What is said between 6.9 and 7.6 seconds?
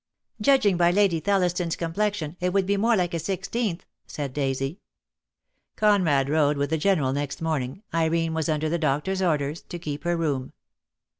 next